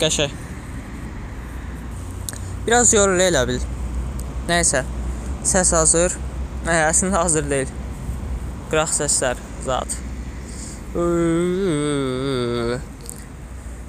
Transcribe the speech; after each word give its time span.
Qəşəng. 0.00 0.32
Biraz 2.66 2.92
yorur 2.94 3.20
elə 3.20 3.42
bil. 3.48 3.62
Nəysə. 4.48 4.82
Səs 5.44 5.70
hazır. 5.76 6.16
Hə, 6.64 6.78
əslində 6.88 7.20
hazır 7.20 7.44
deyil. 7.50 7.70
Qıraq 8.70 8.90
səslər 8.96 9.40
zat. 9.66 9.98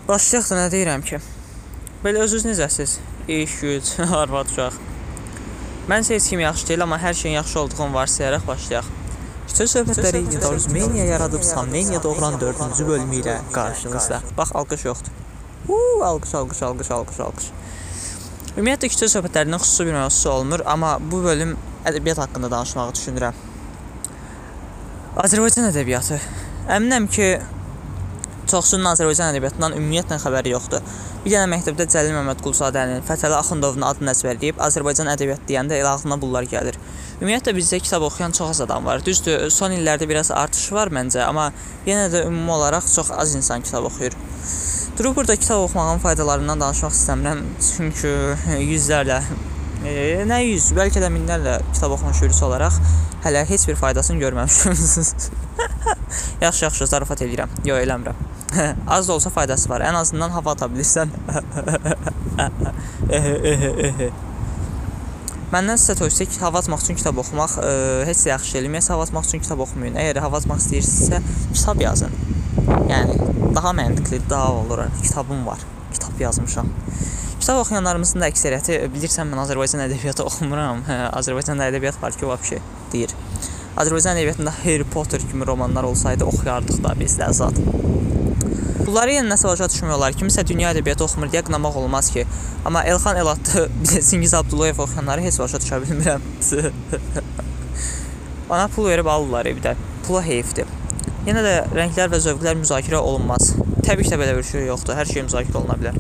Başlayaq 0.06 0.50
da 0.52 0.60
nə 0.60 0.68
deyirəm 0.74 1.06
ki? 1.08 1.22
Belə 2.04 2.22
özünüz 2.26 2.46
necəsiz? 2.52 2.98
İş, 3.28 3.60
güc, 3.62 3.94
arvad, 4.22 4.52
uşaq. 4.52 4.78
Məncə 5.90 6.18
heç 6.18 6.30
kim 6.30 6.42
yaxşı 6.44 6.68
deyil, 6.68 6.84
amma 6.86 6.98
hər 7.02 7.14
şeyin 7.18 7.36
yaxşı 7.40 7.60
olduğunu 7.60 7.94
varsayaraq 7.94 8.46
başlayaq. 8.48 8.88
Küçə 9.50 9.70
söhbətləri 9.72 10.26
Nidaros 10.28 10.68
Mania 10.74 11.06
yaradıb 11.06 11.44
Samnenia 11.46 12.04
doğuran 12.04 12.40
4-cü 12.42 12.88
bölümü 12.88 13.22
ilə 13.22 13.38
qarşınızda. 13.54 14.22
Bax, 14.38 14.52
alqış 14.56 14.86
yoxdur. 14.86 15.14
Uuu, 15.68 16.04
alqış, 16.04 16.36
alqış, 16.36 16.62
alqış, 16.64 16.92
alqış, 16.92 17.20
alqış. 17.26 17.46
Ümumiyyətlə 18.56 18.90
küçə 18.94 19.08
söhbətlərinin 19.10 19.58
xüsusi 19.60 19.88
bir 19.88 19.96
mövzusu 19.98 20.30
olmur, 20.30 20.62
amma 20.70 20.92
bu 21.12 21.24
bölüm 21.24 21.56
ədəbiyyat 21.90 22.22
haqqında 22.22 22.52
danışmağı 22.54 22.94
düşünürəm. 22.94 23.40
Azərbaycan 25.24 25.66
ədəbiyyatı. 25.72 26.20
Əminəm 26.76 27.10
ki, 27.10 27.28
çoxsunun 28.52 28.92
Azərbaycan 28.92 29.34
ədəbiyyatından 29.34 29.76
ümumiyyətlə 29.80 30.22
xəbəri 30.22 30.54
yoxdur. 30.54 30.86
Bir 31.26 31.34
dənə 31.34 31.50
məktəbdə 31.56 31.90
Cəlil 31.90 32.14
Məmmədquluzadənin, 32.14 33.02
Fətəli 33.10 33.34
Axundovun 33.40 33.88
adını 33.90 34.14
əzbərləyib 34.14 34.62
Azərbaycan 34.62 35.10
ədəbiyyatı 35.16 35.50
deyəndə 35.50 35.80
elə 35.82 35.96
ağlına 35.96 36.20
bunlar 36.22 36.46
gəlir. 36.52 36.78
Ümumiyyətlə 37.18 37.56
bizdə 37.58 37.82
kitab 37.82 38.06
oxuyan 38.06 38.38
çox 38.38 38.54
az 38.54 38.62
adam 38.68 38.86
var. 38.86 39.02
Düzdür, 39.02 39.50
son 39.50 39.74
illərdə 39.74 40.06
biraz 40.06 40.30
artış 40.30 40.70
var 40.78 40.94
məncə, 40.94 41.26
amma 41.26 41.50
yenə 41.90 42.06
də 42.14 42.28
ümumi 42.30 42.54
olaraq 42.60 42.86
çox 42.94 43.10
az 43.18 43.34
insan 43.40 43.66
kitab 43.66 43.90
oxuyur. 43.90 44.14
Durub 44.98 45.16
burada 45.16 45.36
kitab 45.36 45.60
oxumağın 45.60 46.00
faydalarından 46.00 46.62
danışmaq 46.62 46.94
istəmirəm, 46.96 47.40
çünki 47.60 48.12
yüzlərlə 48.64 49.18
e, 49.84 50.24
nə 50.24 50.38
yüz, 50.46 50.70
bəlkə 50.78 51.02
də 51.04 51.10
minlərlə 51.12 51.58
kitab 51.74 51.92
oxumuş 51.98 52.22
birisi 52.24 52.46
olaraq 52.48 52.78
hələ 53.26 53.42
heç 53.50 53.68
bir 53.68 53.76
faydasını 53.76 54.22
görməmişəm. 54.24 54.72
yaxşı, 56.46 56.66
yaxşı, 56.66 56.88
zarafat 56.88 57.22
eləyirəm. 57.26 57.50
Yox, 57.68 57.80
eləmirəm. 57.84 58.16
Az 58.96 59.08
da 59.08 59.14
olsa 59.18 59.30
faydası 59.30 59.70
var. 59.70 59.82
Ən 59.84 59.96
azından 60.00 60.30
hava 60.32 60.52
ata 60.56 60.66
bilirsən. 60.72 61.10
Məndən 65.52 65.78
sizə 65.82 65.98
tövsiyə 66.00 66.30
ki, 66.30 66.40
hava 66.40 66.64
atmaq 66.64 66.80
üçün 66.86 66.96
kitab 67.02 67.20
oxumaq 67.20 67.52
ə, 67.60 67.74
heç 68.08 68.24
də 68.24 68.30
yaxşı 68.32 68.58
elm. 68.62 68.80
Hava 68.88 69.04
atmaq 69.10 69.28
üçün 69.28 69.44
kitab 69.44 69.60
oxumayın. 69.68 70.00
Əgər 70.06 70.24
hava 70.24 70.40
atmaq 70.40 70.64
istəyirsinizsə, 70.64 71.22
kitab 71.52 71.84
yazın. 71.84 72.25
Yəni 72.90 73.16
daha 73.56 73.72
məntiqli, 73.76 74.22
daha 74.30 74.54
olur. 74.54 74.80
Kitabım 75.02 75.48
var. 75.48 75.60
Kitab 75.94 76.20
yazmışam. 76.20 76.70
Kitab 77.40 77.60
oxuyanlarımızın 77.62 78.24
da 78.24 78.30
əksəriyyəti 78.32 78.80
bilirsən 78.94 79.30
mən 79.32 79.42
Azərbaycan 79.44 79.84
ədəbiyyatı 79.86 80.26
oxumuram. 80.30 80.84
Hə, 80.88 80.98
Azərbaycanda 81.20 81.70
ədəbiyyat 81.72 82.02
var 82.02 82.18
ki, 82.18 82.28
vəbşi 82.30 82.62
deyir. 82.94 83.16
Azərbaycan 83.78 84.16
ədəbiyyatında 84.16 84.54
Harry 84.64 84.88
Potter 84.96 85.24
kimi 85.32 85.48
romanlar 85.48 85.84
olsaydı 85.84 86.26
oxuyardıq 86.26 86.82
da 86.84 86.96
biz 87.00 87.18
də 87.20 87.30
zət. 87.38 87.62
Bunları 88.86 89.16
yenə 89.16 89.34
nəsə 89.34 89.50
başa 89.50 89.68
düşmək 89.72 89.96
olar. 89.96 90.16
Kimisə 90.16 90.46
dünya 90.48 90.72
ədəbiyyatı 90.76 91.08
oxumur 91.08 91.32
deyə 91.34 91.42
qınamaq 91.48 91.80
olmaz 91.82 92.12
ki. 92.14 92.26
Amma 92.66 92.84
Elxan 92.86 93.18
Elatlı, 93.18 93.70
Singiz 94.10 94.34
Abdullayev 94.38 94.80
oxuyanları 94.86 95.26
heç 95.26 95.40
başa 95.42 95.62
düşə 95.64 95.82
bilmirəm. 95.84 96.22
Ona 98.54 98.68
pul 98.70 98.90
verib 98.90 99.08
alırlar 99.10 99.50
evdə. 99.50 99.74
Pula 100.08 100.22
heyfdir. 100.24 100.70
Yenə 101.26 101.42
də 101.42 101.54
rənglər 101.74 102.12
və 102.14 102.20
zövqlər 102.22 102.58
müzakirə 102.60 103.00
olunmaz. 103.02 103.56
Təbii 103.86 104.06
ki 104.06 104.12
də 104.14 104.18
belə 104.22 104.36
bir 104.38 104.46
şey 104.46 104.68
yoxdur. 104.70 104.94
Hər 104.94 105.10
şey 105.10 105.24
müzakirə 105.26 105.58
oluna 105.58 105.78
bilər. 105.80 105.96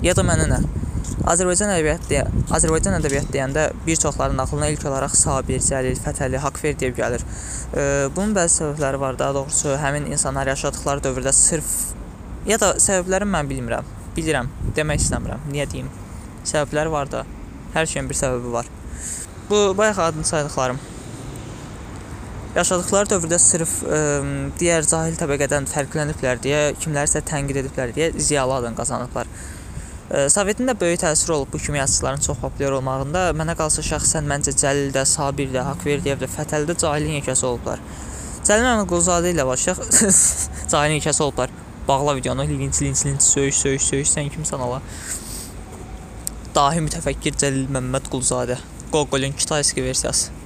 Ya 0.00 0.14
da 0.16 0.24
mənə 0.24 0.46
nə? 0.48 0.60
Azərbaycan 1.28 1.68
ədəbiyyatı 1.74 2.08
deyə, 2.08 2.22
Azərbaycan 2.56 2.94
ədəbiyyatı 2.96 3.34
deyəndə 3.34 3.64
bir 3.84 3.98
çoxlarının 4.00 4.40
ağlına 4.46 4.70
ilk 4.72 4.86
olaraq 4.88 5.12
Sabir, 5.12 5.60
Cəlil, 5.60 5.98
Fətəli, 6.00 6.38
Haqverdiyev 6.40 6.94
gəlir. 6.96 7.24
E, 7.76 7.82
bunun 8.16 8.32
bəzi 8.38 8.62
səbəbləri 8.62 9.00
var. 9.02 9.18
Daha 9.20 9.36
doğrusu 9.36 9.74
həmin 9.82 10.08
insanlar 10.08 10.48
yaşadıkları 10.48 11.04
dövrdə 11.04 11.34
sırf 11.36 11.74
ya 12.48 12.56
da 12.62 12.70
səbəblərini 12.80 13.34
mən 13.34 13.50
bilmirəm. 13.50 13.90
Bilirəm, 14.16 14.48
demək 14.76 15.04
istəmirəm. 15.04 15.44
Niyə 15.52 15.68
deyim? 15.68 15.92
Səbəbləri 16.48 16.94
var 16.96 17.12
da. 17.12 17.26
Hər 17.76 17.92
şeyin 17.92 18.08
bir 18.08 18.16
səbəbi 18.22 18.56
var. 18.56 18.72
Bu 19.50 19.60
bayaq 19.76 20.00
adını 20.06 20.24
saydıqlarım. 20.24 20.80
Yaşadıkları 22.56 23.12
dövrdə 23.12 23.38
sırf 23.38 23.76
ə, 23.86 24.02
digər 24.58 24.86
cahil 24.90 25.14
təbəqədən 25.20 25.68
fərqləniblər 25.70 26.42
deyə, 26.42 26.60
kimlərisə 26.82 27.22
tənqid 27.28 27.62
ediblər 27.62 27.94
deyə 27.94 28.10
ziyalı 28.18 28.56
adını 28.58 28.78
qazanıblar. 28.80 29.30
Sovetin 30.10 30.66
də 30.66 30.74
böyük 30.80 30.98
təsiri 31.04 31.30
olub 31.30 31.52
bu 31.52 31.58
kimi 31.58 31.78
yazıçıların 31.78 32.20
çox 32.20 32.38
populyar 32.42 32.74
olmağında. 32.74 33.28
Mənə 33.38 33.54
qalsa 33.54 33.84
şəxsən 33.86 34.26
məncə 34.26 34.56
Cəlil 34.58 34.90
də, 34.96 35.04
Sabir 35.06 35.52
də, 35.54 35.62
Haqverdiyev 35.62 36.18
də, 36.18 36.26
Fətəli 36.32 36.66
də 36.66 36.74
cahilin 36.82 37.20
yekəsi 37.20 37.46
olublar. 37.46 37.78
Cəlil 38.42 38.66
Məmmədquluzadə 38.66 39.30
ilə 39.30 39.46
başlayaq. 39.46 39.84
cahilin 40.72 40.98
yekəsi 40.98 41.22
olublar. 41.22 41.54
Bağla 41.86 42.16
videonu, 42.16 42.48
linç, 42.48 42.82
linç, 42.82 43.04
linç, 43.06 43.22
söyüş, 43.22 43.62
söyüş, 43.62 43.86
söyüş, 43.92 44.16
sən 44.16 44.34
kimsən 44.34 44.66
ala? 44.66 44.82
Dahi 46.58 46.82
mütəfəkkir 46.88 47.38
Cəlil 47.44 47.70
Məmmədquluzadə. 47.78 48.58
Gogolun 48.90 49.38
Kitayski 49.38 49.84
versiyası. 49.84 50.39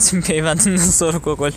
Çin 0.00 0.20
peyvəndindən 0.20 0.90
sonra 0.92 1.18
Gogol. 1.26 1.54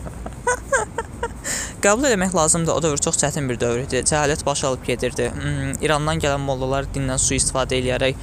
Qəbul 1.84 2.10
etmək 2.10 2.36
lazımdır, 2.36 2.74
o 2.74 2.84
dövr 2.84 3.02
çox 3.04 3.18
çətin 3.20 3.48
bir 3.52 3.60
dövr 3.60 3.82
idi. 3.86 4.02
Cəhalət 4.08 4.46
baş 4.46 4.64
alıb 4.68 4.86
gedirdi. 4.88 5.30
Hmm, 5.36 5.74
İrandan 5.84 6.20
gələn 6.24 6.44
mollalar 6.44 6.88
dindən 6.96 7.20
sui-istifadə 7.20 7.80
eləyərək 7.80 8.16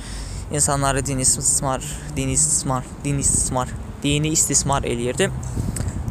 insanları 0.57 1.05
dini 1.07 1.25
istismar, 1.25 1.85
dini 2.17 2.33
istismar, 2.33 2.85
dini 3.05 3.21
istismar, 3.21 3.73
dini 4.03 4.33
istismar 4.37 4.89
eləyirdi. 4.89 5.31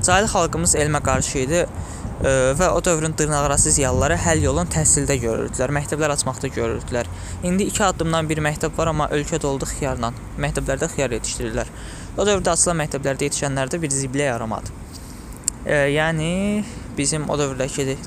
Cahil 0.06 0.30
xalqımız 0.30 0.76
elmə 0.82 1.02
qarşı 1.06 1.38
idi 1.44 1.62
ə, 1.66 2.32
və 2.60 2.70
o 2.78 2.82
dövrün 2.86 3.14
dırnaqarası 3.18 3.74
ziyalıları 3.78 4.18
həll 4.26 4.44
yolunu 4.46 4.70
təhsildə 4.74 5.18
görürdülər, 5.22 5.74
məktəblər 5.80 6.14
açmaqda 6.18 6.52
görürdülər. 6.58 7.10
İndi 7.44 7.70
iki 7.72 7.84
addımdan 7.86 8.30
bir 8.30 8.42
məktəb 8.50 8.78
var, 8.78 8.94
amma 8.94 9.10
ölkə 9.14 9.42
doldu 9.42 9.70
xiyarla. 9.70 10.12
Məktəblərdə 10.42 10.92
xiyar 10.94 11.16
yetişdirirlər. 11.18 11.72
O 12.16 12.24
dövrdə 12.24 12.54
açılan 12.56 12.78
məktəblərdə 12.80 13.28
yetişənlərdə 13.28 13.78
bir 13.84 13.92
zibilə 13.92 14.30
yaramadı. 14.30 14.72
E, 15.68 15.76
yəni 15.92 16.64
bizim 16.96 17.26
o 17.28 17.36
dövrdəki 17.36 17.98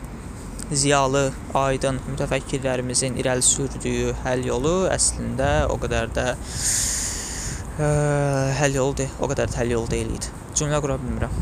ziyalı, 0.72 1.26
aydın 1.56 2.00
mütəfəkkirlərimizin 2.06 3.20
irəli 3.20 3.44
sürdüyü 3.44 4.14
həll 4.24 4.46
yolu 4.48 4.72
əslində 4.94 5.50
o 5.68 5.76
qədər 5.82 6.08
də 6.16 6.24
ə, 7.84 7.90
həll 8.62 8.80
yolu 8.80 8.96
deyil, 9.02 9.14
o 9.20 9.28
qədər 9.28 9.52
də 9.52 9.60
həll 9.60 9.76
yolu 9.76 9.92
deyil 9.92 10.16
idi. 10.16 10.32
Cümlə 10.56 10.80
qura 10.84 10.96
bilmirəm. 11.04 11.36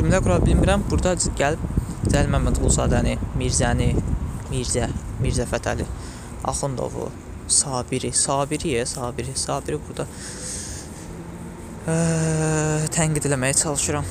Cümlə 0.00 0.24
qura 0.24 0.40
bilmirəm. 0.44 0.88
Burada 0.88 1.12
gəlib 1.36 1.60
Cəlil 2.08 2.32
Məmmədquluzadəni, 2.32 3.18
Mirzəni, 3.36 3.90
Mirzə, 4.48 4.88
Mirzə 5.20 5.44
Fətəli, 5.50 5.84
Axundovu, 6.48 7.10
Sabiri, 7.52 8.14
Sabiri, 8.16 8.78
Sabiri, 8.88 9.36
Sabiri 9.36 9.80
burada 9.84 10.08
ə, 11.88 12.88
tənqid 12.94 13.30
eləməyə 13.30 13.56
çalışıram. 13.64 14.08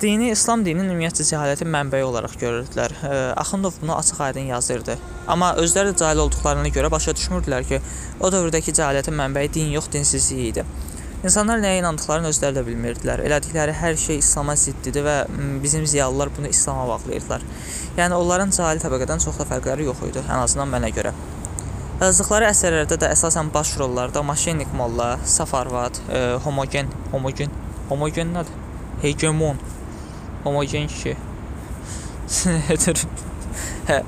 Dini 0.00 0.26
İslam 0.28 0.60
dininin 0.60 0.90
ümumiyyətcə 0.92 1.24
cəhalətin 1.24 1.70
mənbəyi 1.72 2.04
olaraq 2.04 2.34
görürdülər. 2.36 2.92
Axundov 3.40 3.78
bunu 3.80 3.94
açıq-aydın 3.96 4.50
yazırdı. 4.50 4.98
Amma 5.32 5.54
özləri 5.62 5.94
də 5.94 6.02
cahil 6.02 6.20
olduqlarına 6.26 6.68
görə 6.74 6.90
başa 6.92 7.14
düşmürdülər 7.16 7.64
ki, 7.64 7.78
o 8.20 8.28
dövrdəki 8.28 8.74
cəhalətin 8.76 9.16
mənbəyi 9.16 9.54
din 9.54 9.72
yox, 9.72 9.88
dinsizlik 9.94 10.42
idi. 10.50 10.66
İnsanlar 11.24 11.62
nəyə 11.64 11.80
inandıqlarını 11.80 12.28
özləri 12.28 12.58
də 12.58 12.66
bilmirdilər. 12.66 13.24
Elədikləri 13.24 13.72
hər 13.80 13.96
şey 13.96 14.20
İslama 14.20 14.52
ziddidir 14.60 15.06
və 15.08 15.16
bizim 15.64 15.86
ziyalılar 15.88 16.28
bunu 16.36 16.52
İslama 16.52 16.84
bağlayırdılar. 16.92 17.48
Yəni 17.96 18.20
onların 18.20 18.52
cahil 18.52 18.84
təbəqədən 18.84 19.24
çox 19.24 19.40
da 19.40 19.48
fərqləri 19.48 19.88
yox 19.88 20.04
idi, 20.10 20.20
ən 20.28 20.44
azından 20.44 20.68
mənə 20.76 20.92
görə. 20.92 21.16
Yazdıqları 21.96 22.44
əsərlərdə 22.50 22.98
də 23.00 23.08
əsasən 23.14 23.48
baş 23.54 23.70
rollarda 23.80 24.20
Maşennik 24.20 24.68
Molla, 24.76 25.14
Safarvad, 25.24 25.96
e, 26.12 26.18
homogen, 26.44 26.90
homogen, 27.08 27.54
homogen 27.88 28.34
nədir? 28.34 28.58
Hegemon 29.00 29.56
homogen 30.44 30.86
kişi. 30.92 31.16
Hetero. 32.68 33.08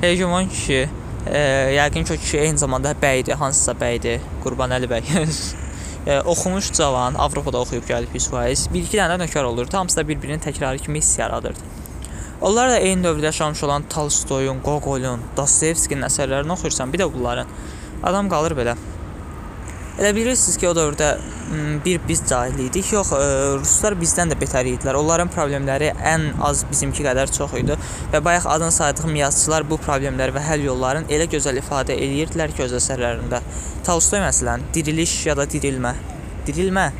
Hegemon 0.00 0.48
kişi. 0.48 0.88
E, 1.26 1.40
yəqin 1.78 2.04
ki, 2.04 2.12
o 2.12 2.16
kişi 2.16 2.38
eyni 2.38 2.58
zamanda 2.58 2.92
bəydir, 3.02 3.40
hansısa 3.40 3.72
bəydir. 3.72 4.20
Qurbanəli 4.44 4.90
bəy. 4.92 5.08
e, 6.06 6.20
oxumuş 6.20 6.68
cavan, 6.76 7.16
Avropada 7.16 7.64
oxuyub 7.64 7.88
gəlib 7.88 8.12
100%. 8.12 8.68
Bir-iki 8.76 9.00
dənə 9.00 9.16
nökər 9.24 9.48
olurdu. 9.48 9.80
Hamısı 9.80 10.02
da 10.02 10.08
bir-birinin 10.08 10.44
təkrarı 10.50 10.84
kimi 10.84 11.00
hiss 11.00 11.18
yaradırdı. 11.18 11.73
Onlar 12.40 12.70
da 12.70 12.78
eyni 12.78 13.04
dövrdə 13.04 13.30
yaşamış 13.30 13.62
olan 13.64 13.84
Tolstoyun, 13.90 14.58
Gogolun, 14.64 15.22
Dostoyevskinin 15.36 16.08
əsərlərini 16.08 16.52
oxuyursan, 16.52 16.92
bir 16.92 17.04
də 17.04 17.12
bunların. 17.12 17.54
Adam 18.02 18.28
qalır 18.28 18.56
belə. 18.58 18.74
Elə 19.94 20.10
bilirsiniz 20.16 20.56
ki, 20.58 20.66
o 20.68 20.74
dövrdə 20.74 21.12
bir 21.84 22.00
biz 22.08 22.22
cahil 22.28 22.58
idik. 22.66 22.88
Yox, 22.92 23.12
ruslar 23.60 23.94
bizdən 24.00 24.32
də 24.32 24.38
betər 24.40 24.66
idilər. 24.66 24.98
Onların 24.98 25.30
problemləri 25.30 25.92
ən 25.94 26.32
az 26.42 26.64
bizimki 26.70 27.04
qədər 27.06 27.30
çox 27.30 27.54
idi 27.60 27.76
və 28.12 28.20
bayaq 28.24 28.48
adını 28.50 28.72
saydığım 28.74 29.14
yazıçılar 29.20 29.68
bu 29.70 29.78
problemləri 29.86 30.34
və 30.34 30.42
həll 30.48 30.66
yollarını 30.66 31.14
elə 31.14 31.28
gözəl 31.30 31.62
ifadə 31.62 31.94
eləyirdilər 31.94 32.56
ki, 32.56 32.66
öz 32.66 32.74
əsərlərində. 32.80 33.40
Tolstoy 33.86 34.24
məsələn, 34.24 34.66
diriliş 34.74 35.14
ya 35.28 35.38
da 35.38 35.46
dirilmə, 35.46 35.94
dirilmə 36.48 36.90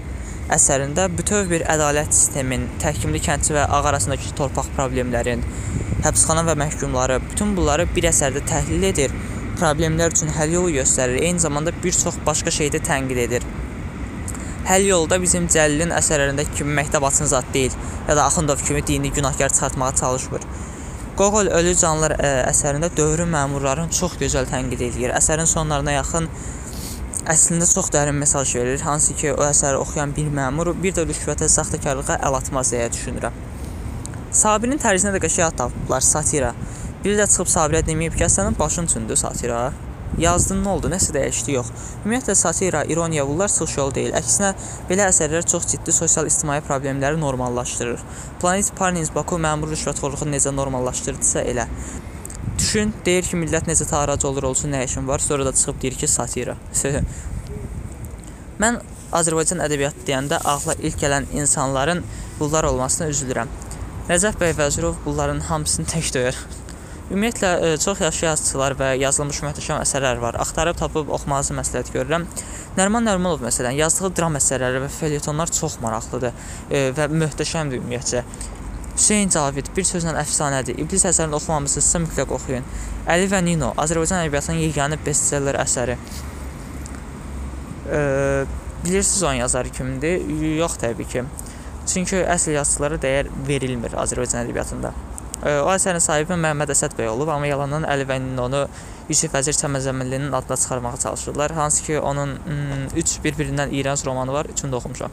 əsərində 0.52 1.06
bütöv 1.16 1.48
bir 1.48 1.64
ədalət 1.72 2.12
sistemin, 2.12 2.66
təhkimli 2.82 3.20
kəndçi 3.24 3.56
və 3.56 3.64
ağ 3.64 3.82
arasındakı 3.90 4.34
torpaq 4.36 4.68
problemlərin, 4.76 5.44
həbsxana 6.04 6.44
və 6.48 6.58
məhkumları, 6.60 7.20
bütün 7.30 7.56
bunları 7.56 7.86
bir 7.96 8.10
əsərdə 8.10 8.44
təhlil 8.50 8.84
edir 8.90 9.14
problemlər 9.58 10.12
üçün 10.12 10.32
həll 10.34 10.52
yolu 10.56 10.72
göstərir, 10.74 11.20
eyni 11.22 11.40
zamanda 11.40 11.72
bir 11.84 11.92
çox 11.96 12.18
başqa 12.26 12.50
şeyi 12.50 12.72
də 12.74 12.80
tənqid 12.84 13.20
edir. 13.26 13.46
Həll 14.68 14.86
yolu 14.88 15.08
da 15.10 15.18
bizim 15.20 15.46
Cəlilin 15.52 15.92
əsərlərindəki 15.94 16.58
kimi 16.60 16.74
məktəb 16.78 17.04
açın 17.04 17.28
zad 17.30 17.50
deyil 17.54 17.74
ya 18.08 18.16
da 18.16 18.24
Axundov 18.24 18.62
kimi 18.66 18.86
dini 18.86 19.12
günahkar 19.12 19.52
çıxartmağa 19.52 19.94
çalışmır. 20.00 20.46
Qoqol 21.18 21.50
Ölü 21.58 21.74
canlılar 21.78 22.16
ə, 22.16 22.30
əsərində 22.48 22.88
dövrün 22.96 23.28
məmurlarını 23.30 23.92
çox 23.94 24.16
gözəl 24.22 24.48
tənqid 24.50 24.80
edir. 24.88 25.12
Əsərin 25.14 25.46
sonlarına 25.46 25.98
yaxın 25.98 26.28
əslində 27.30 27.66
çox 27.68 27.88
dərin 27.94 28.16
mesaj 28.20 28.50
verir, 28.58 28.82
hansı 28.84 29.14
ki, 29.16 29.30
o 29.32 29.44
əsəri 29.46 29.78
oxuyan 29.80 30.12
bir 30.16 30.28
məmur 30.38 30.74
bir 30.82 30.92
də 30.96 31.06
rüşvətə, 31.08 31.48
saxtakarlığa 31.48 32.18
əl 32.28 32.36
atmaz 32.40 32.72
deyə 32.74 32.90
düşünürəm. 32.92 33.38
Sabirin 34.34 34.80
tərzinə 34.82 35.14
də 35.14 35.22
qəşəng 35.24 35.56
tapıblar, 35.56 36.04
satira. 36.04 36.52
Biri 37.04 37.16
də 37.20 37.26
çıxıb 37.30 37.48
Sabirə 37.54 37.80
deməyib 37.86 38.18
ki, 38.18 38.28
sənin 38.36 38.58
başın 38.58 38.90
üçündür 38.90 39.16
satira. 39.20 39.70
Yazdın 40.20 40.60
nə 40.62 40.70
oldu? 40.76 40.90
Nəsə 40.92 41.14
dəyişdi 41.16 41.56
yox. 41.56 41.70
Ümumiyyətlə 42.04 42.34
satira, 42.38 42.84
ironiya 42.90 43.24
bunlar 43.28 43.50
çıxış 43.50 43.76
yolu 43.80 43.94
deyil. 43.96 44.12
Əksinə 44.14 44.52
belə 44.90 45.08
əsərlər 45.10 45.46
çox 45.50 45.66
ciddi 45.72 45.94
sosial-ictimai 45.96 46.60
problemləri 46.68 47.18
normallaşdırır. 47.20 48.04
Planet 48.42 48.70
Parnins 48.78 49.10
Baku 49.14 49.40
məmur 49.42 49.72
rüşvətxorluğunu 49.74 50.36
necə 50.36 50.54
normallaşdırdısa 50.54 51.42
elə. 51.50 51.66
Düşün, 52.74 52.90
deyir 53.06 53.22
ki, 53.22 53.36
millət 53.38 53.68
necə 53.70 53.84
tarac 53.86 54.24
olur 54.26 54.48
olsun, 54.48 54.72
nə 54.74 54.80
işin 54.82 55.04
var, 55.06 55.22
sonra 55.22 55.44
da 55.46 55.52
çıxıb 55.54 55.76
deyir 55.82 55.94
ki, 55.94 56.08
satira. 56.10 56.56
Mən 58.62 58.80
Azərbaycan 59.14 59.60
ədəbiyyatı 59.62 60.02
deyəndə 60.08 60.40
ağla 60.42 60.74
ilk 60.82 60.96
gələn 60.98 61.28
insanların 61.38 62.00
bunlar 62.40 62.66
olmasına 62.66 63.06
üzülürəm. 63.12 63.52
Nəcəf 64.08 64.40
bəy 64.40 64.56
Vəzirov 64.58 64.98
bunların 65.04 65.44
hamısını 65.52 65.86
tək 65.92 66.10
döyər. 66.16 66.40
Ümumiyyətlə 67.12 67.52
e, 67.68 67.70
çox 67.84 68.02
yaxşı 68.08 68.26
yazıçılar 68.26 68.74
və 68.82 68.90
yazılmış 69.04 69.44
möhtəşəm 69.46 69.78
əsərlər 69.84 70.18
var. 70.26 70.40
Axtarıb 70.42 70.80
tapıb 70.82 71.14
oxumanızı 71.14 71.54
məsləhət 71.60 71.94
görürəm. 71.94 72.26
Nəriman 72.74 73.06
Nərimanov 73.06 73.46
məsələn 73.46 73.78
yazdığı 73.84 74.10
dram 74.18 74.34
əsərləri 74.42 74.82
və 74.82 74.90
felyetonlar 74.98 75.54
çox 75.60 75.78
maraqlıdır 75.84 76.34
e, 76.34 76.88
və 76.98 77.06
möhtəşəmdir 77.22 77.84
ümumiyyətcə. 77.84 78.26
Hüseyn 78.94 79.30
Cavid 79.34 79.72
bir 79.76 79.86
sözlə 79.88 80.12
əfsanədir. 80.20 80.76
İblis 80.78 81.02
əsərini 81.08 81.34
oxumamısınızsa 81.40 82.00
mütləq 82.04 82.34
oxuyun. 82.36 82.66
Əli 83.10 83.26
və 83.32 83.40
Nino 83.42 83.72
Azərbaycan 83.82 84.22
ədəbiyyatının 84.22 84.60
yeganə 84.62 84.98
bestseller 85.06 85.58
əsəri. 85.58 85.96
E, 87.90 87.98
bilirsiniz 88.84 89.22
onun 89.22 89.40
yazarı 89.40 89.74
kimdir? 89.74 90.22
Yox 90.60 90.78
təbii 90.82 91.08
ki. 91.10 91.24
Çünki 91.90 92.22
əsl 92.22 92.54
yazıçılara 92.54 93.00
dəyər 93.02 93.32
verilmir 93.48 93.98
Azərbaycan 93.98 94.46
ədəbiyyatında. 94.46 94.94
O 95.44 95.68
əsərin 95.74 96.00
sahibi 96.00 96.38
Məhəmməd 96.40 96.70
Əsəd 96.72 96.94
bəy 96.96 97.10
olub, 97.10 97.28
amma 97.34 97.50
yalandan 97.50 97.84
Əli 97.90 98.06
və 98.08 98.20
onu 98.40 98.62
Yusif 99.10 99.34
Vəzir 99.34 99.58
Çəmənzəminlinin 99.58 100.32
adına 100.32 100.56
çıxarmağa 100.56 100.96
çalışırlar. 101.02 101.50
Hansı 101.50 101.82
ki, 101.84 101.98
onun 102.00 102.38
3 102.96 103.18
bir-birindən 103.24 103.74
iyrənc 103.74 104.06
romanı 104.06 104.32
var, 104.32 104.46
üçünü 104.54 104.72
də 104.72 104.76
oxumuşam. 104.76 105.10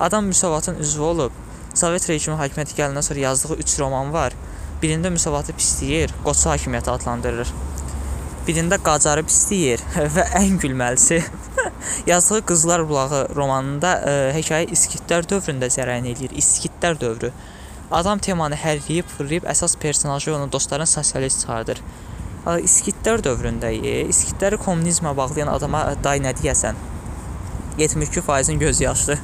Adam 0.00 0.24
müsavatın 0.24 0.78
üzvü 0.78 1.02
olub. 1.02 1.32
Sovet 1.74 2.08
rejimi 2.10 2.34
hakimiyyəti 2.40 2.74
gələndən 2.74 3.04
sonra 3.06 3.20
yazdığı 3.20 3.56
3 3.62 3.78
roman 3.78 4.12
var. 4.12 4.34
Birində 4.82 5.10
müsavatı 5.14 5.54
pisləyir, 5.54 6.10
qoçu 6.24 6.50
hakimiyyəti 6.50 6.90
adlandırır. 6.90 7.52
Birində 8.48 8.78
qacarı 8.82 9.22
pisləyir 9.28 9.84
və 10.16 10.26
ən 10.40 10.58
gülməlisi 10.58 11.20
yazdığı 12.10 12.40
Qızlar 12.50 12.82
bulağı 12.88 13.22
romanında 13.36 13.94
ə, 14.02 14.14
hekayə 14.38 14.66
İskitlər 14.74 15.28
dövründə 15.30 15.70
cərəyan 15.70 16.10
eləyir. 16.10 16.34
İskitlər 16.42 16.98
dövrü. 17.00 17.30
Adam 17.90 18.18
temanı 18.22 18.58
hərləyib, 18.58 19.06
fırlayıb 19.16 19.46
əsas 19.50 19.76
personajı 19.78 20.34
onun 20.34 20.52
dostların 20.52 20.90
sosialist 20.90 21.40
çıxardır. 21.42 21.82
İskitlər 22.64 23.22
dövründəyi, 23.26 24.06
İskitləri 24.10 24.58
kommunizmə 24.62 25.12
bağlayan 25.16 25.50
adama 25.52 25.82
day 26.04 26.22
nə 26.22 26.32
deyəsən? 26.38 26.78
72%-in 27.78 28.58
göz 28.58 28.80
yaşlı. 28.80 29.18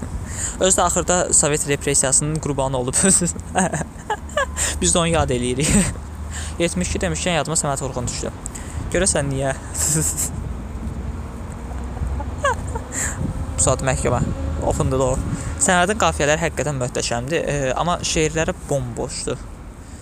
Özü 0.61 0.76
də 0.78 0.82
axırda 0.82 1.32
Sovet 1.34 1.69
repressiyasının 1.69 2.37
qurbanı 2.40 2.76
olub. 2.76 2.94
Biz 4.81 4.94
də 4.94 4.99
onu 4.99 5.08
yad 5.08 5.31
eləyirik. 5.31 5.69
72 6.58 6.99
demişkən 6.99 7.34
yadıma 7.40 7.56
Səməd 7.56 7.82
Vurğun 7.84 8.06
düşdü. 8.08 8.31
Görəsən 8.93 9.25
niyə? 9.32 9.55
Bu 13.56 13.62
saat 13.62 13.82
məhkəmə. 13.84 14.20
Opendur 14.67 15.00
o. 15.00 15.11
Sənədin 15.62 15.99
qafiyələri 16.00 16.43
həqiqətən 16.43 16.76
möhtəşəmdir, 16.81 17.40
e, 17.49 17.73
amma 17.76 17.99
şeirləri 18.05 18.52
bomboşdur. 18.69 19.38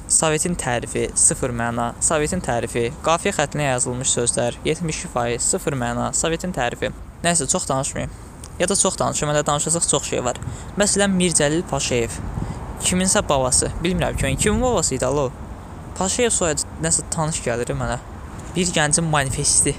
Sovetin 0.08 0.54
tərifi, 0.60 1.08
sıfır 1.16 1.52
məna, 1.56 1.92
Sovetin 2.02 2.42
tərifi, 2.44 2.88
qafiyə 3.06 3.32
xəttinə 3.38 3.70
yazılmış 3.70 4.10
sözlər, 4.18 4.58
72%, 4.66 5.38
sıfır 5.40 5.76
məna, 5.80 6.10
Sovetin 6.14 6.52
tərifi. 6.52 6.90
Nəsə 7.24 7.48
çox 7.50 7.68
danışmayım. 7.68 8.10
Ya 8.58 8.68
da 8.68 8.76
çox 8.76 8.98
danışım, 8.98 9.28
hələ 9.28 9.46
danışacaq 9.46 9.88
çox 9.90 10.04
şey 10.10 10.24
var. 10.24 10.36
Məsələn, 10.78 11.10
Mirzəlil 11.18 11.62
Paşayev. 11.70 12.12
Kiminsə 12.84 13.22
babası, 13.28 13.70
bilmirəm 13.82 14.16
kimin, 14.16 14.36
kimin 14.36 14.62
babası 14.62 14.94
idi 14.94 15.06
alo? 15.06 15.30
Paşayev 15.98 16.30
soyadı 16.30 16.62
nəsə 16.82 17.02
tanış 17.10 17.40
gəlir 17.42 17.74
mənə. 17.74 17.98
Bir 18.54 18.70
gəncin 18.76 19.10
manifesti 19.10 19.74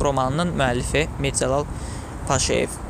romanının 0.00 0.54
müəllifi 0.56 1.04
Mirzəlal 1.20 1.68
Paşayev. 2.28 2.80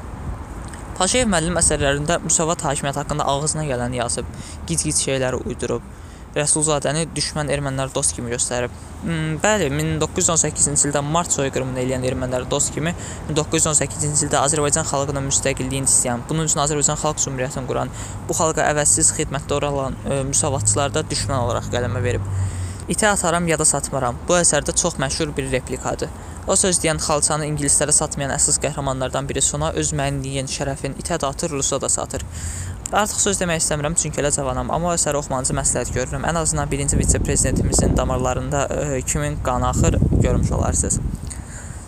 Paşayev 0.99 1.27
müəllim 1.35 1.59
əsərlərində 1.59 2.21
müsavat 2.23 2.63
hakimiyyəti 2.63 3.03
haqqında 3.03 3.27
ağzına 3.27 3.67
gələni 3.67 3.99
yazıb, 3.99 4.29
gic-gic 4.71 5.03
şeyləri 5.03 5.43
uydurub. 5.43 5.83
Rəsulzadəni 6.37 7.05
düşmən 7.13 7.51
ermənilər 7.53 7.91
dost 7.93 8.15
kimi 8.17 8.33
göstərib. 8.33 8.73
Hmm, 9.03 9.37
bəli, 9.43 9.67
1918-ci 9.75 10.89
ildə 10.89 11.03
mart 11.05 11.35
soyqırımını 11.35 11.83
eləyən 11.83 12.07
ermənilər 12.09 12.47
dost 12.51 12.73
kimi 12.73 12.95
1918-ci 13.29 14.29
ildə 14.29 14.41
Azərbaycan 14.41 14.87
xalqının 14.89 15.27
müstəqilliyini 15.29 15.91
istəyən, 15.91 16.25
bunun 16.31 16.49
üçün 16.49 16.63
Azərbaycan 16.65 17.01
Xalq 17.03 17.21
Cümhuriyyətini 17.27 17.69
quran, 17.69 17.93
bu 18.29 18.39
xalqa 18.39 18.65
əvəzsiz 18.71 19.13
xidmətdə 19.19 19.59
olan 19.59 19.99
ə, 20.07 20.23
müsavatçılar 20.31 20.95
da 20.95 21.05
düşmən 21.13 21.37
olaraq 21.43 21.69
qələmə 21.75 22.05
verib. 22.07 22.25
İtə 22.89 23.07
ataram, 23.07 23.47
yada 23.47 23.63
satmaram. 23.65 24.17
Bu 24.27 24.35
əsərdə 24.35 24.73
çox 24.75 24.97
məşhur 24.99 25.31
bir 25.37 25.47
replikadır. 25.53 26.09
O 26.51 26.57
söz 26.59 26.81
deyən 26.83 26.99
xalçanı 26.99 27.47
ingilislərə 27.47 27.93
satmayan 27.95 28.33
əsas 28.35 28.59
qəhrəmanlardan 28.65 29.29
biri 29.29 29.43
Sona 29.47 29.69
öz 29.79 29.93
mənliyin, 29.95 30.51
şərəfin 30.51 30.97
itə 30.99 31.21
də 31.23 31.29
atır, 31.31 31.55
Rusa 31.55 31.79
da 31.81 31.89
satır. 31.89 32.25
Artıq 32.91 33.21
söz 33.23 33.39
demək 33.39 33.63
istəmirəm 33.63 33.95
çünki 34.03 34.19
elə 34.19 34.33
cavanam, 34.35 34.73
amma 34.75 34.91
o 34.91 34.97
əsəri 34.97 35.21
oxumanızı 35.21 35.55
məsləhət 35.61 35.93
görürəm. 35.95 36.27
Ən 36.27 36.41
azından 36.43 36.71
birinci 36.71 36.99
vitse-prezidentimizin 36.99 37.95
damarlarında 37.97 38.65
ə, 38.67 38.81
e, 38.97 39.01
kimin 39.03 39.39
qanı 39.47 39.69
axır 39.69 40.01
görmüş 40.27 40.51
olarsınız. 40.59 40.99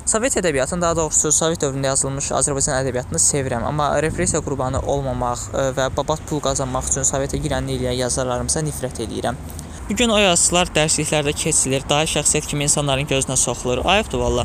Sovet 0.07 0.39
ədəbiyyatını, 0.39 0.81
daha 0.81 0.97
doğrusu 0.97 1.33
Sovet 1.33 1.63
dövründə 1.63 1.91
yazılmış 1.91 2.31
Azərbaycan 2.39 2.79
ədəbiyyatını 2.85 3.19
sevirəm, 3.27 3.67
amma 3.67 3.91
repressiya 4.03 4.41
qurbanı 4.47 4.87
olmamaq 4.95 5.45
e, 5.51 5.69
və 5.75 5.91
babat 5.99 6.23
pul 6.31 6.41
qazanmaq 6.47 6.87
üçün 6.95 7.11
Sovetə 7.11 7.43
girənlik 7.43 7.83
eləyən 7.83 8.05
yazarlarımıza 8.05 8.63
nifrət 8.71 9.03
eləyirəm. 9.09 9.43
Bu 9.91 9.95
gün 9.97 10.09
o 10.09 10.17
yazıçılar 10.17 10.71
dərsliklərdə 10.73 11.35
keçilir, 11.37 11.83
daha 11.89 12.07
şəxsiyyət 12.09 12.47
kimi 12.49 12.65
insanların 12.65 13.05
gözünə 13.05 13.35
soxulur. 13.37 13.83
Ayıbdır 13.85 14.19
valla. 14.23 14.45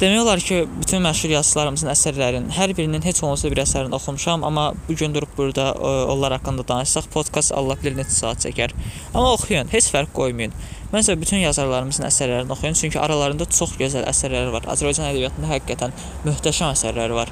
Demək 0.00 0.22
olar 0.24 0.40
ki, 0.42 0.56
bütün 0.80 1.04
məşhur 1.04 1.30
yazıçılarımızın 1.36 1.90
əsərlərinin 1.92 2.48
hər 2.56 2.72
birinin 2.74 3.04
heç 3.04 3.20
olmasa 3.22 3.50
bir 3.52 3.60
əsərini 3.62 3.94
oxumuşam, 3.94 4.42
amma 4.48 4.72
bu 4.88 4.96
gün 4.98 5.14
durub 5.14 5.30
burada 5.36 5.68
ə, 5.70 5.92
onlar 6.10 6.34
haqqında 6.34 6.64
danışsaq 6.66 7.06
podkast 7.14 7.54
Allah 7.54 7.78
bilir 7.78 7.94
neçə 8.00 8.16
saat 8.16 8.42
çəkər. 8.42 8.74
Amma 9.12 9.36
oxuyun, 9.36 9.70
heç 9.70 9.92
fərq 9.94 10.10
qoymayın. 10.18 10.56
Məncə 10.90 11.14
bütün 11.20 11.44
yazarlarımızın 11.44 12.08
əsərlərini 12.10 12.56
oxuyun, 12.56 12.80
çünki 12.82 12.98
aralarında 12.98 13.46
çox 13.60 13.78
gözəl 13.78 14.08
əsərlər 14.10 14.50
var. 14.56 14.66
Azərbaycan 14.74 15.12
ədəbiyyatında 15.12 15.52
həqiqətən 15.54 15.94
möhtəşəm 16.26 16.74
əsərlər 16.74 17.14
var. 17.20 17.30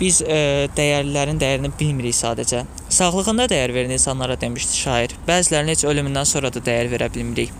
Biz 0.00 0.22
ə, 0.24 0.36
dəyərlilərin 0.72 1.36
dəyərini 1.40 1.70
bilmirik 1.76 2.16
sadəcə. 2.16 2.62
Sağlığında 2.88 3.44
dəyər 3.52 3.74
verin 3.76 3.92
insanlara 3.92 4.38
demişdi 4.40 4.78
şair. 4.78 5.12
Bəzilərinə 5.26 5.74
heç 5.74 5.84
ölümündən 5.90 6.24
sonra 6.24 6.48
da 6.54 6.62
dəyər 6.64 6.88
verə 6.88 7.10
bilmirik. 7.12 7.52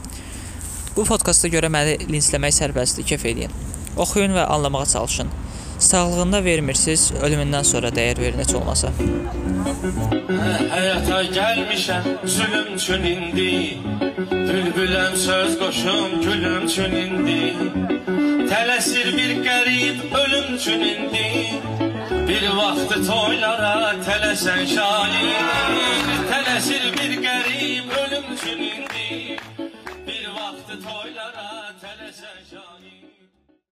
Bu 0.96 1.04
podkastda 1.04 1.50
görə 1.52 1.68
məni 1.68 1.98
linsləmək 2.08 2.56
sərbəstdir, 2.56 3.04
kef 3.12 3.26
eləyin. 3.28 3.52
Oxuyun 4.00 4.32
və 4.38 4.46
anlamağa 4.56 4.86
çalışın. 4.88 5.28
Sağlığında 5.80 6.40
vermirsiniz, 6.44 7.10
ölümündən 7.20 7.64
sonra 7.64 7.92
dəyər 7.92 8.22
verin 8.24 8.40
heç 8.40 8.54
olmasa. 8.56 8.94
Həyata 10.72 11.20
gəlmişəm 11.36 12.08
zülüm 12.24 12.72
üçün 12.76 13.04
indi. 13.12 13.52
Bülbüləm 14.32 15.16
söz 15.26 15.58
qoşum 15.60 16.20
gülüm 16.24 16.64
üçün 16.66 16.96
indi. 17.04 17.42
Tələsir 18.48 19.12
bir 19.16 19.36
qərib 19.44 20.16
ölüm 20.24 20.54
üçün 20.56 20.88
indi 20.94 21.79
Bir 22.30 22.44
vaxtı 22.56 22.96
toylara 23.06 23.70
tələsən 24.06 24.60
şair 24.72 25.48
Tələsir 26.28 26.84
bir 26.98 27.14
qərib 27.24 27.90
ölüm 28.02 28.30
üçün 28.36 28.62
indi. 28.68 29.08
Bir 30.06 30.28
vaxtı 30.36 30.78
toylara 30.86 31.50
tələsən 31.82 32.38
şair 32.52 32.89